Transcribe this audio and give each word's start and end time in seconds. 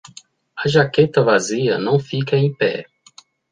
A 0.57 0.67
jaqueta 0.67 1.21
vazia 1.23 1.77
não 1.77 1.99
fica 1.99 2.35
em 2.35 2.51
pé. 2.51 2.87